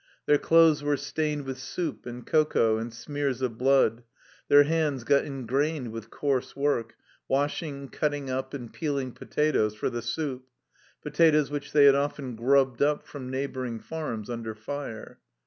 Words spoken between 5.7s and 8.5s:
with coarse work washing, cutting